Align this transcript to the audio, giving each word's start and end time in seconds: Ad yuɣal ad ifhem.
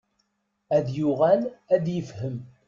Ad 0.75 0.87
yuɣal 0.97 1.41
ad 1.73 1.85
ifhem. 1.99 2.37